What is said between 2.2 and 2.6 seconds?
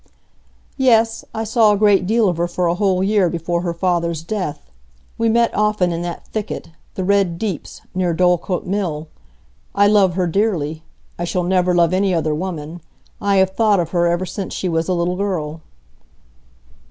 of her